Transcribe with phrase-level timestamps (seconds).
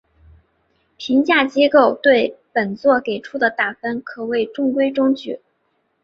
[0.97, 5.39] 评价机构对本作给出的打分可谓中规中矩。